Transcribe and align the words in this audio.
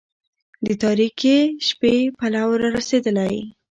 د 0.65 0.67
تاريكي 0.83 1.37
شپې 1.67 1.95
پلو 2.17 2.49
را 2.61 2.67
رسېدلى 2.77 3.33